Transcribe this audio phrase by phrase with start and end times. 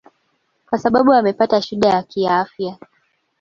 [0.69, 2.77] kwa sababu amepata shida ya kiafya